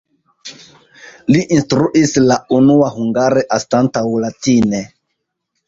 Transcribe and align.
Li 1.35 1.43
instruis 1.57 2.15
la 2.25 2.39
unua 2.61 2.89
hungare 2.97 3.47
anstataŭ 3.59 4.05
latine. 4.27 4.85